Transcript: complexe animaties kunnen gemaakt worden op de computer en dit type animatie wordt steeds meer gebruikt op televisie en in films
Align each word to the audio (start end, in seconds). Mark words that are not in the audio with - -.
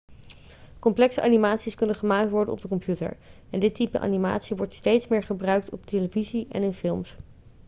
complexe 0.79 1.21
animaties 1.21 1.75
kunnen 1.75 1.95
gemaakt 1.95 2.29
worden 2.29 2.53
op 2.53 2.61
de 2.61 2.67
computer 2.67 3.17
en 3.49 3.59
dit 3.59 3.75
type 3.75 3.99
animatie 3.99 4.55
wordt 4.55 4.73
steeds 4.73 5.07
meer 5.07 5.23
gebruikt 5.23 5.69
op 5.69 5.85
televisie 5.85 6.47
en 6.51 6.63
in 6.63 6.73
films 6.73 7.15